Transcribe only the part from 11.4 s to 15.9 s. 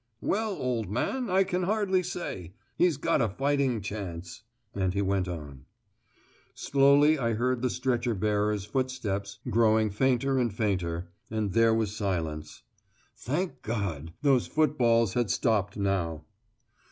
there was silence. Thank God! those footballs had stopped